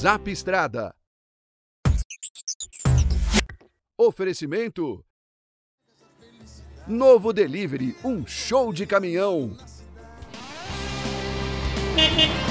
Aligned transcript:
Zap 0.00 0.26
Estrada. 0.30 0.94
Oferecimento. 3.98 5.04
Novo 6.88 7.34
Delivery, 7.34 7.94
um 8.02 8.26
show 8.26 8.72
de 8.72 8.86
caminhão. 8.86 9.54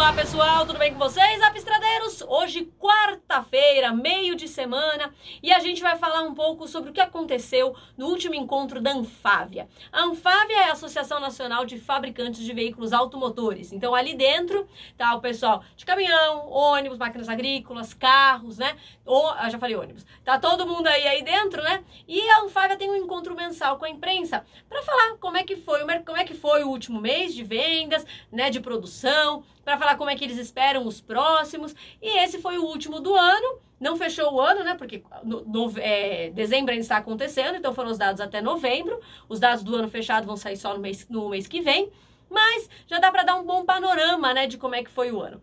Olá 0.00 0.14
pessoal, 0.14 0.66
tudo 0.66 0.78
bem 0.78 0.94
com 0.94 0.98
vocês? 0.98 1.42
Apistradeiros, 1.42 2.22
hoje 2.22 2.72
quarta-feira, 2.78 3.92
meio 3.92 4.34
de 4.34 4.48
semana, 4.48 5.12
e 5.42 5.52
a 5.52 5.58
gente 5.58 5.82
vai 5.82 5.98
falar 5.98 6.22
um 6.22 6.34
pouco 6.34 6.66
sobre 6.66 6.88
o 6.88 6.92
que 6.92 7.02
aconteceu 7.02 7.76
no 7.98 8.06
último 8.06 8.34
encontro 8.34 8.80
da 8.80 8.92
Anfávia. 8.92 9.68
A 9.92 10.04
Anfávia 10.04 10.56
é 10.56 10.64
a 10.70 10.72
Associação 10.72 11.20
Nacional 11.20 11.66
de 11.66 11.78
Fabricantes 11.78 12.40
de 12.42 12.52
Veículos 12.54 12.94
Automotores. 12.94 13.72
Então 13.72 13.94
ali 13.94 14.14
dentro 14.14 14.66
tá 14.96 15.14
o 15.14 15.20
pessoal 15.20 15.62
de 15.76 15.84
caminhão, 15.84 16.48
ônibus, 16.48 16.96
máquinas 16.96 17.28
agrícolas, 17.28 17.92
carros, 17.92 18.56
né? 18.56 18.78
Ou, 19.04 19.34
já 19.50 19.58
falei 19.58 19.76
ônibus. 19.76 20.06
Tá 20.24 20.38
todo 20.38 20.66
mundo 20.66 20.86
aí 20.86 21.06
aí 21.06 21.22
dentro, 21.22 21.62
né? 21.62 21.84
E 22.10 22.28
a 22.28 22.40
Anfávia 22.40 22.76
tem 22.76 22.90
um 22.90 22.96
encontro 22.96 23.36
mensal 23.36 23.78
com 23.78 23.84
a 23.84 23.88
imprensa 23.88 24.44
para 24.68 24.82
falar 24.82 25.16
como 25.20 25.36
é 25.36 25.44
que 25.44 25.54
foi 25.54 25.84
o 25.84 25.86
como 26.04 26.18
é 26.18 26.24
que 26.24 26.34
foi 26.34 26.64
o 26.64 26.68
último 26.68 27.00
mês 27.00 27.32
de 27.32 27.44
vendas, 27.44 28.04
né, 28.32 28.50
de 28.50 28.58
produção, 28.58 29.44
para 29.64 29.78
falar 29.78 29.94
como 29.94 30.10
é 30.10 30.16
que 30.16 30.24
eles 30.24 30.36
esperam 30.36 30.84
os 30.84 31.00
próximos. 31.00 31.72
E 32.02 32.18
esse 32.18 32.40
foi 32.40 32.58
o 32.58 32.64
último 32.64 32.98
do 32.98 33.14
ano. 33.14 33.60
Não 33.78 33.96
fechou 33.96 34.34
o 34.34 34.40
ano, 34.40 34.64
né? 34.64 34.74
Porque 34.74 35.04
no, 35.22 35.42
no, 35.42 35.72
é, 35.78 36.30
dezembro 36.30 36.72
ainda 36.72 36.82
está 36.82 36.96
acontecendo, 36.96 37.54
então 37.54 37.72
foram 37.72 37.92
os 37.92 37.96
dados 37.96 38.20
até 38.20 38.42
novembro. 38.42 38.98
Os 39.28 39.38
dados 39.38 39.62
do 39.62 39.76
ano 39.76 39.88
fechado 39.88 40.26
vão 40.26 40.36
sair 40.36 40.56
só 40.56 40.74
no 40.74 40.80
mês, 40.80 41.06
no 41.08 41.28
mês 41.28 41.46
que 41.46 41.60
vem. 41.60 41.92
Mas 42.28 42.68
já 42.88 42.98
dá 42.98 43.12
para 43.12 43.22
dar 43.22 43.36
um 43.36 43.44
bom 43.44 43.64
panorama, 43.64 44.34
né, 44.34 44.48
de 44.48 44.58
como 44.58 44.74
é 44.74 44.82
que 44.82 44.90
foi 44.90 45.12
o 45.12 45.22
ano. 45.22 45.40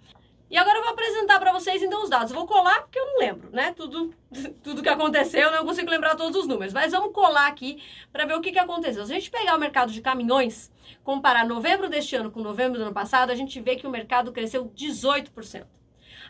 E 0.49 0.57
agora 0.57 0.77
eu 0.77 0.83
vou 0.83 0.91
apresentar 0.91 1.39
para 1.39 1.51
vocês 1.51 1.83
então 1.83 2.03
os 2.03 2.09
dados. 2.09 2.31
Vou 2.31 2.47
colar 2.47 2.81
porque 2.81 2.97
eu 2.97 3.05
não 3.05 3.19
lembro, 3.19 3.49
né? 3.51 3.73
Tudo, 3.73 4.13
tudo 4.63 4.81
que 4.81 4.89
aconteceu, 4.89 5.41
eu 5.41 5.51
não 5.51 5.65
consigo 5.65 5.89
lembrar 5.89 6.15
todos 6.15 6.39
os 6.39 6.47
números. 6.47 6.73
Mas 6.73 6.91
vamos 6.93 7.13
colar 7.13 7.47
aqui 7.47 7.81
para 8.11 8.25
ver 8.25 8.35
o 8.35 8.41
que, 8.41 8.51
que 8.51 8.59
aconteceu. 8.59 9.05
Se 9.05 9.11
a 9.11 9.15
gente 9.15 9.29
pegar 9.29 9.55
o 9.55 9.59
mercado 9.59 9.91
de 9.91 10.01
caminhões, 10.01 10.71
comparar 11.03 11.45
novembro 11.45 11.89
deste 11.89 12.15
ano 12.15 12.31
com 12.31 12.41
novembro 12.41 12.77
do 12.77 12.85
ano 12.85 12.93
passado, 12.93 13.29
a 13.29 13.35
gente 13.35 13.59
vê 13.59 13.75
que 13.75 13.85
o 13.85 13.89
mercado 13.89 14.31
cresceu 14.31 14.71
18%. 14.75 15.65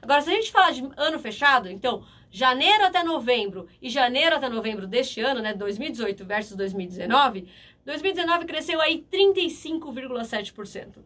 Agora, 0.02 0.22
se 0.22 0.30
a 0.30 0.34
gente 0.34 0.52
falar 0.52 0.72
de 0.72 0.88
ano 0.96 1.20
fechado, 1.20 1.70
então 1.70 2.04
janeiro 2.30 2.86
até 2.86 3.04
novembro 3.04 3.68
e 3.82 3.90
janeiro 3.90 4.36
até 4.36 4.50
novembro 4.50 4.88
deste 4.88 5.22
ano, 5.22 5.42
né, 5.42 5.54
2018 5.54 6.26
versus 6.26 6.56
2019, 6.56 7.48
2019 7.86 8.46
cresceu 8.46 8.82
aí 8.82 9.06
35,7%. 9.12 10.98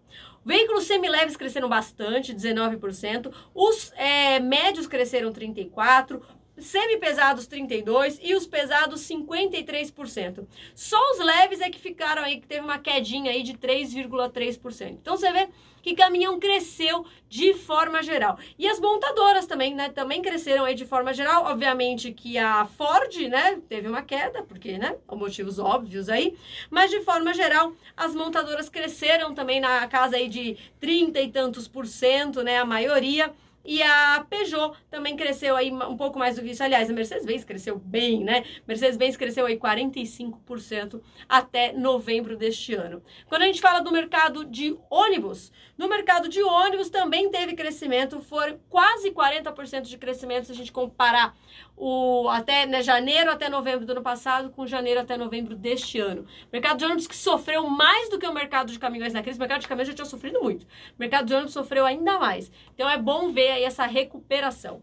Veículos 0.44 0.86
semileves 0.86 1.38
cresceram 1.38 1.70
bastante, 1.70 2.34
19%. 2.34 3.32
Os 3.54 3.94
é, 3.96 4.40
médios 4.40 4.88
cresceram 4.88 5.32
34%. 5.32 6.22
Semi-pesados 6.62 7.48
32% 7.48 8.20
e 8.22 8.36
os 8.36 8.48
pesados 8.48 9.02
53%. 9.02 10.46
Só 10.76 10.98
os 11.12 11.20
leves 11.20 11.62
é 11.62 11.70
que 11.70 11.80
ficaram 11.80 12.24
aí, 12.24 12.40
que 12.40 12.48
teve 12.48 12.62
uma 12.62 12.80
quedinha 12.80 13.32
aí 13.32 13.44
de 13.44 13.54
3,3%. 13.54 14.92
Então 14.92 15.18
você 15.18 15.32
vê 15.32 15.50
que 15.82 15.96
caminhão 15.96 16.40
cresceu 16.40 17.06
de 17.28 17.54
forma 17.54 18.04
geral. 18.04 18.38
E 18.58 18.68
as 18.68 18.80
montadoras 18.80 19.46
também, 19.48 19.74
né, 19.74 19.90
também 19.90 20.22
cresceram 20.22 20.66
aí 20.66 20.76
de 20.76 20.86
forma 20.86 21.14
geral. 21.14 21.46
Obviamente 21.46 22.12
que 22.12 22.38
a 22.38 22.66
Ford, 22.66 23.16
né, 23.28 23.60
teve 23.68 23.88
uma 23.88 24.02
queda, 24.02 24.44
porque, 24.44 24.78
né, 24.78 24.96
motivos 25.12 25.60
óbvios 25.60 26.10
aí, 26.10 26.38
mas 26.70 26.90
de 26.90 27.02
forma 27.02 27.34
geral, 27.34 27.74
as 27.96 28.16
montadoras 28.16 28.70
cresceram 28.70 29.34
também 29.34 29.60
na 29.60 29.88
casa 29.88 30.18
aí 30.18 30.28
de 30.28 30.58
30 30.80 31.20
e 31.20 31.32
tantos 31.32 31.68
por 31.68 31.86
cento, 31.86 32.44
né, 32.44 32.60
a 32.60 32.66
maioria. 32.66 33.34
E 33.64 33.82
a 33.82 34.26
Peugeot 34.30 34.74
também 34.90 35.16
cresceu 35.16 35.56
aí 35.56 35.72
um 35.72 35.96
pouco 35.98 36.18
mais 36.18 36.36
do 36.36 36.42
que 36.42 36.52
isso. 36.52 36.64
Aliás, 36.64 36.90
a 36.90 36.94
Mercedes-Benz 36.94 37.44
cresceu 37.44 37.78
bem, 37.78 38.24
né? 38.24 38.44
Mercedes-Benz 38.68 39.18
cresceu 39.18 39.46
aí 39.46 39.58
45% 39.58 41.02
até 41.28 41.74
novembro 41.74 42.36
deste 42.36 42.74
ano. 42.74 43.04
Quando 43.28 43.44
a 43.44 43.46
gente 43.46 43.62
fala 43.62 43.80
do 43.80 43.92
mercado 43.92 44.46
de 44.46 44.76
ônibus, 44.90 45.52
no 45.78 45.88
mercado 45.88 46.28
de 46.28 46.42
ônibus 46.42 46.90
também 46.90 47.30
teve 47.30 47.54
crescimento, 47.54 48.22
foram 48.22 48.60
quase 48.70 49.12
40% 49.12 49.82
de 49.82 49.98
crescimento 49.98 50.46
se 50.46 50.52
a 50.52 50.56
gente 50.56 50.72
comparar 50.72 51.36
o 51.76 52.30
até 52.30 52.68
né, 52.68 52.84
janeiro 52.84 53.32
até 53.32 53.50
novembro 53.50 53.86
do 53.86 53.92
ano 53.92 54.04
passado 54.04 54.52
com 54.52 54.68
janeiro 54.68 55.00
até 55.00 55.18
novembro 55.18 55.56
deste 55.56 56.00
ano. 56.00 56.26
Mercado 56.52 56.78
de 56.78 56.86
ônibus 56.86 57.08
que 57.08 57.16
sofreu 57.16 57.68
mais 57.68 58.10
do 58.10 58.20
que 58.20 58.28
o 58.28 58.34
mercado 58.34 58.72
de 58.72 58.78
caminhões 58.78 59.14
na 59.14 59.24
crise. 59.24 59.38
O 59.38 59.40
mercado 59.40 59.62
de 59.62 59.68
caminhões 59.68 59.88
já 59.88 59.94
tinha 59.96 60.06
sofrido 60.06 60.40
muito. 60.42 60.64
O 60.64 60.68
mercado 61.00 61.26
de 61.26 61.34
ônibus 61.34 61.54
sofreu 61.54 61.86
ainda 61.86 62.20
mais. 62.20 62.52
Então 62.76 62.88
é 62.88 62.98
bom 62.98 63.32
ver 63.32 63.51
aí 63.52 63.64
essa 63.64 63.86
recuperação. 63.86 64.82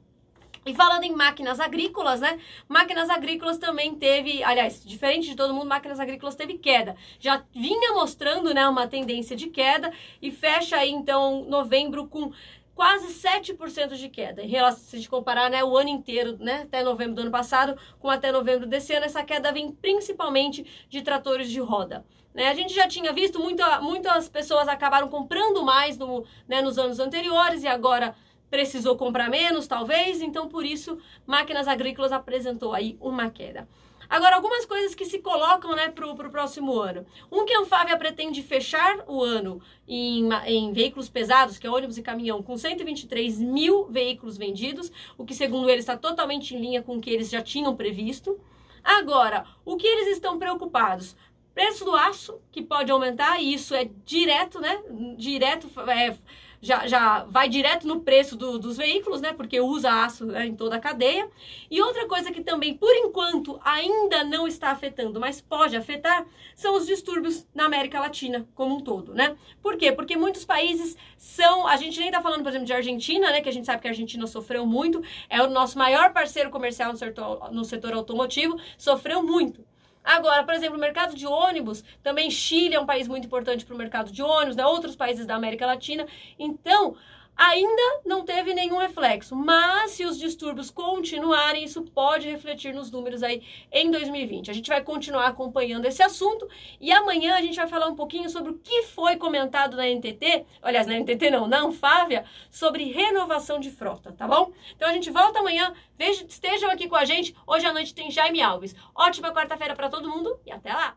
E 0.66 0.74
falando 0.74 1.04
em 1.04 1.12
máquinas 1.12 1.60
agrícolas, 1.60 2.20
né? 2.20 2.38
Máquinas 2.68 3.08
agrícolas 3.08 3.56
também 3.56 3.94
teve, 3.94 4.42
aliás, 4.42 4.84
diferente 4.84 5.28
de 5.28 5.34
todo 5.34 5.54
mundo, 5.54 5.66
máquinas 5.66 5.98
agrícolas 5.98 6.34
teve 6.34 6.58
queda. 6.58 6.94
Já 7.18 7.42
vinha 7.54 7.94
mostrando, 7.94 8.52
né, 8.52 8.68
uma 8.68 8.86
tendência 8.86 9.34
de 9.34 9.48
queda 9.48 9.90
e 10.20 10.30
fecha 10.30 10.76
aí 10.76 10.90
então 10.90 11.44
novembro 11.44 12.06
com 12.06 12.32
quase 12.74 13.08
7% 13.08 13.96
de 13.96 14.08
queda. 14.08 14.42
Em 14.42 14.48
relação, 14.48 14.84
se 14.84 14.94
a 14.94 14.98
gente 14.98 15.08
comparar 15.08 15.50
né, 15.50 15.64
o 15.64 15.76
ano 15.76 15.88
inteiro, 15.88 16.36
né, 16.38 16.62
até 16.62 16.82
novembro 16.82 17.14
do 17.14 17.22
ano 17.22 17.30
passado, 17.30 17.76
com 17.98 18.08
até 18.08 18.30
novembro 18.30 18.66
desse 18.66 18.92
ano, 18.94 19.06
essa 19.06 19.24
queda 19.24 19.50
vem 19.50 19.72
principalmente 19.72 20.86
de 20.88 21.02
tratores 21.02 21.50
de 21.50 21.58
roda. 21.60 22.04
Né? 22.32 22.46
A 22.46 22.54
gente 22.54 22.72
já 22.72 22.86
tinha 22.86 23.12
visto, 23.12 23.40
muita, 23.40 23.80
muitas 23.80 24.28
pessoas 24.28 24.68
acabaram 24.68 25.08
comprando 25.08 25.64
mais 25.64 25.98
no, 25.98 26.24
né, 26.46 26.62
nos 26.62 26.78
anos 26.78 27.00
anteriores 27.00 27.64
e 27.64 27.66
agora 27.66 28.14
precisou 28.50 28.96
comprar 28.96 29.28
menos, 29.28 29.66
talvez, 29.66 30.20
então 30.20 30.48
por 30.48 30.64
isso 30.64 30.98
máquinas 31.26 31.68
agrícolas 31.68 32.12
apresentou 32.12 32.72
aí 32.72 32.96
uma 33.00 33.30
queda. 33.30 33.68
Agora, 34.08 34.36
algumas 34.36 34.64
coisas 34.64 34.94
que 34.94 35.04
se 35.04 35.18
colocam 35.18 35.74
né, 35.76 35.88
para 35.88 36.06
o 36.06 36.30
próximo 36.30 36.80
ano. 36.80 37.04
Um 37.30 37.44
que 37.44 37.52
a 37.52 37.60
Anfávia 37.60 37.96
pretende 37.98 38.42
fechar 38.42 39.04
o 39.06 39.22
ano 39.22 39.60
em, 39.86 40.30
em, 40.46 40.72
veículos 40.72 41.10
pesados, 41.10 41.58
que 41.58 41.66
é 41.66 41.70
ônibus 41.70 41.98
e 41.98 42.02
caminhão, 42.02 42.42
com 42.42 42.56
123 42.56 43.38
mil 43.38 43.84
veículos 43.86 44.38
vendidos, 44.38 44.90
o 45.18 45.26
que, 45.26 45.34
segundo 45.34 45.68
eles, 45.68 45.82
está 45.82 45.96
totalmente 45.96 46.54
em 46.54 46.60
linha 46.60 46.82
com 46.82 46.96
o 46.96 47.00
que 47.00 47.10
eles 47.10 47.28
já 47.28 47.42
tinham 47.42 47.76
previsto. 47.76 48.40
Agora, 48.82 49.44
o 49.62 49.76
que 49.76 49.86
eles 49.86 50.08
estão 50.08 50.38
preocupados? 50.38 51.14
Preço 51.52 51.84
do 51.84 51.94
aço, 51.94 52.40
que 52.50 52.62
pode 52.62 52.90
aumentar, 52.90 53.42
e 53.42 53.52
isso 53.52 53.74
é 53.74 53.90
direto, 54.06 54.58
né? 54.58 54.80
Direto. 55.18 55.68
É, 55.90 56.16
já, 56.60 56.86
já 56.86 57.24
vai 57.24 57.48
direto 57.48 57.86
no 57.86 58.00
preço 58.00 58.36
do, 58.36 58.58
dos 58.58 58.76
veículos, 58.76 59.20
né? 59.20 59.32
Porque 59.32 59.60
usa 59.60 59.90
aço 60.04 60.26
né, 60.26 60.46
em 60.46 60.54
toda 60.54 60.76
a 60.76 60.80
cadeia. 60.80 61.28
E 61.70 61.80
outra 61.80 62.06
coisa 62.06 62.30
que 62.30 62.42
também, 62.42 62.74
por 62.74 62.94
enquanto, 62.96 63.60
ainda 63.64 64.24
não 64.24 64.46
está 64.46 64.70
afetando, 64.70 65.20
mas 65.20 65.40
pode 65.40 65.76
afetar, 65.76 66.26
são 66.54 66.76
os 66.76 66.86
distúrbios 66.86 67.46
na 67.54 67.64
América 67.64 68.00
Latina 68.00 68.46
como 68.54 68.76
um 68.76 68.80
todo, 68.80 69.14
né? 69.14 69.36
Por 69.62 69.76
quê? 69.76 69.92
Porque 69.92 70.16
muitos 70.16 70.44
países 70.44 70.96
são. 71.16 71.66
A 71.66 71.76
gente 71.76 71.98
nem 71.98 72.08
está 72.08 72.20
falando, 72.20 72.42
por 72.42 72.48
exemplo, 72.48 72.66
de 72.66 72.72
Argentina, 72.72 73.30
né? 73.30 73.40
Que 73.40 73.48
a 73.48 73.52
gente 73.52 73.66
sabe 73.66 73.82
que 73.82 73.88
a 73.88 73.90
Argentina 73.90 74.26
sofreu 74.26 74.66
muito, 74.66 75.02
é 75.28 75.42
o 75.42 75.48
nosso 75.48 75.78
maior 75.78 76.12
parceiro 76.12 76.50
comercial 76.50 76.92
no 76.92 76.98
setor, 76.98 77.52
no 77.52 77.64
setor 77.64 77.92
automotivo, 77.92 78.58
sofreu 78.76 79.22
muito. 79.22 79.67
Agora, 80.08 80.42
por 80.42 80.54
exemplo, 80.54 80.78
o 80.78 80.80
mercado 80.80 81.14
de 81.14 81.26
ônibus, 81.26 81.84
também 82.02 82.30
Chile 82.30 82.74
é 82.74 82.80
um 82.80 82.86
país 82.86 83.06
muito 83.06 83.26
importante 83.26 83.66
para 83.66 83.74
o 83.74 83.78
mercado 83.78 84.10
de 84.10 84.22
ônibus, 84.22 84.56
né? 84.56 84.64
outros 84.64 84.96
países 84.96 85.26
da 85.26 85.34
América 85.34 85.66
Latina. 85.66 86.06
Então, 86.38 86.96
ainda 87.38 88.00
não 88.04 88.24
teve 88.24 88.52
nenhum 88.52 88.78
reflexo, 88.78 89.36
mas 89.36 89.92
se 89.92 90.04
os 90.04 90.18
distúrbios 90.18 90.70
continuarem, 90.70 91.62
isso 91.62 91.82
pode 91.82 92.28
refletir 92.28 92.74
nos 92.74 92.90
números 92.90 93.22
aí 93.22 93.46
em 93.70 93.92
2020. 93.92 94.50
A 94.50 94.54
gente 94.54 94.68
vai 94.68 94.82
continuar 94.82 95.28
acompanhando 95.28 95.84
esse 95.84 96.02
assunto 96.02 96.48
e 96.80 96.90
amanhã 96.90 97.36
a 97.36 97.40
gente 97.40 97.54
vai 97.54 97.68
falar 97.68 97.86
um 97.86 97.94
pouquinho 97.94 98.28
sobre 98.28 98.50
o 98.50 98.58
que 98.58 98.82
foi 98.82 99.16
comentado 99.16 99.76
na 99.76 99.86
NTT, 99.86 100.46
aliás, 100.60 100.88
na 100.88 100.98
NTT 100.98 101.30
não, 101.30 101.46
na 101.46 101.60
Anfávia, 101.60 102.24
sobre 102.50 102.90
renovação 102.90 103.60
de 103.60 103.70
frota, 103.70 104.12
tá 104.12 104.26
bom? 104.26 104.52
Então 104.74 104.88
a 104.88 104.92
gente 104.92 105.10
volta 105.10 105.38
amanhã, 105.38 105.72
veja, 105.96 106.26
estejam 106.28 106.68
aqui 106.68 106.88
com 106.88 106.96
a 106.96 107.04
gente. 107.04 107.36
Hoje 107.46 107.64
à 107.64 107.72
noite 107.72 107.94
tem 107.94 108.10
Jaime 108.10 108.42
Alves. 108.42 108.74
Ótima 108.92 109.32
quarta-feira 109.32 109.76
para 109.76 109.88
todo 109.88 110.10
mundo 110.10 110.40
e 110.44 110.50
até 110.50 110.72
lá. 110.72 110.96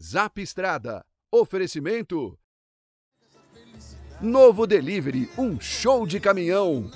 Zap 0.00 0.40
Estrada. 0.42 1.04
Oferecimento 1.32 2.36
Novo 4.24 4.66
Delivery, 4.66 5.28
um 5.36 5.60
show 5.60 6.06
de 6.06 6.18
caminhão. 6.18 6.90